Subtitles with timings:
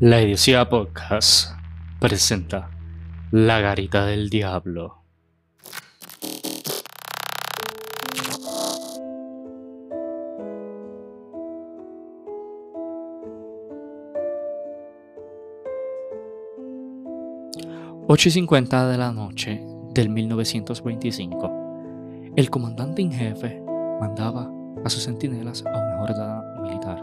[0.00, 1.56] La Idiocia Podcast
[1.98, 2.70] presenta
[3.32, 5.02] La Garita del Diablo.
[18.06, 19.60] Ocho y cincuenta de la noche
[19.94, 23.60] del 1925, el comandante en jefe
[24.00, 24.48] mandaba
[24.84, 27.02] a sus centinelas a una jornada militar.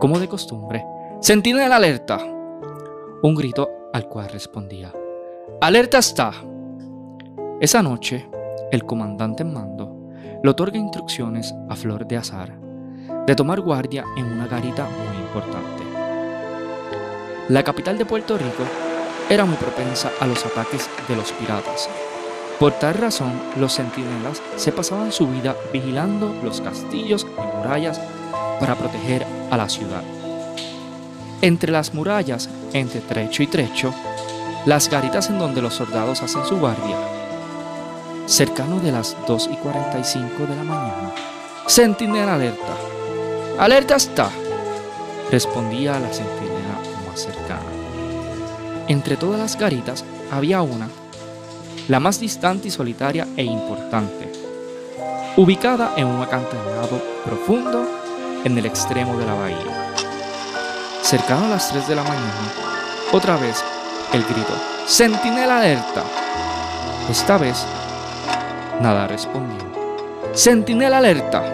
[0.00, 0.82] Como de costumbre,
[1.20, 2.18] Sentinela alerta.
[3.22, 4.92] Un grito al cual respondía,
[5.62, 6.32] Alerta está.
[7.58, 8.28] Esa noche,
[8.70, 10.10] el comandante en mando
[10.42, 12.58] le otorga instrucciones a Flor de Azar
[13.26, 15.82] de tomar guardia en una garita muy importante.
[17.48, 18.64] La capital de Puerto Rico
[19.30, 21.88] era muy propensa a los ataques de los piratas.
[22.60, 28.00] Por tal razón, los centinelas se pasaban su vida vigilando los castillos y murallas
[28.60, 30.02] para proteger a la ciudad.
[31.42, 33.92] Entre las murallas, entre trecho y trecho,
[34.64, 36.96] las garitas en donde los soldados hacen su guardia.
[38.26, 41.12] Cercano de las 2 y 45 de la mañana,
[41.68, 42.74] centinela alerta.
[43.58, 44.30] ¡Alerta está!
[45.30, 47.62] Respondía la centinela más cercana.
[48.88, 50.88] Entre todas las garitas había una,
[51.88, 54.32] la más distante y solitaria e importante,
[55.36, 57.86] ubicada en un acantilado profundo
[58.44, 59.95] en el extremo de la bahía.
[61.06, 62.52] Cercano a las 3 de la mañana,
[63.12, 63.62] otra vez
[64.12, 64.52] el grito,
[64.88, 66.02] Sentinela alerta.
[67.08, 67.64] Esta vez,
[68.80, 69.56] nada respondió.
[70.32, 71.44] Sentinela alerta.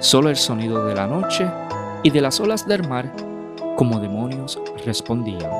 [0.00, 1.46] Solo el sonido de la noche
[2.02, 3.12] y de las olas del mar
[3.76, 5.52] como demonios respondían.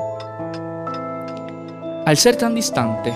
[2.07, 3.13] Al ser tan distante,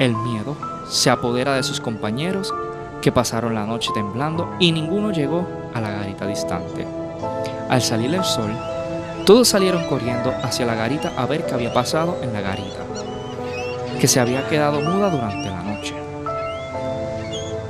[0.00, 0.56] el miedo
[0.88, 2.52] se apodera de sus compañeros
[3.00, 6.84] que pasaron la noche temblando y ninguno llegó a la garita distante.
[7.68, 8.50] Al salir el sol,
[9.26, 12.84] todos salieron corriendo hacia la garita a ver qué había pasado en la garita,
[14.00, 15.94] que se había quedado muda durante la noche.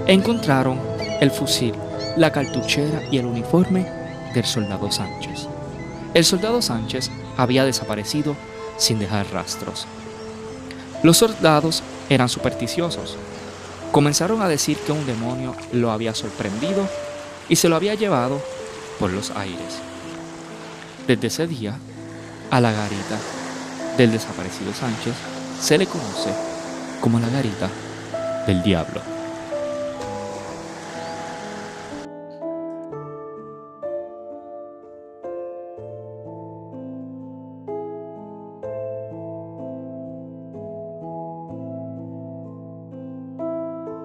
[0.06, 0.78] Encontraron
[1.18, 1.74] el fusil,
[2.18, 3.90] la cartuchera y el uniforme
[4.34, 5.48] del soldado Sánchez.
[6.12, 8.36] El soldado Sánchez había desaparecido
[8.76, 9.86] sin dejar rastros.
[11.02, 13.16] Los soldados eran supersticiosos.
[13.92, 16.86] Comenzaron a decir que un demonio lo había sorprendido
[17.48, 18.42] y se lo había llevado
[18.98, 19.80] por los aires.
[21.06, 21.74] Desde ese día,
[22.50, 23.16] a la garita
[23.96, 25.14] del desaparecido Sánchez
[25.60, 26.30] se le conoce
[27.00, 27.68] como la garita
[28.46, 29.15] del diablo.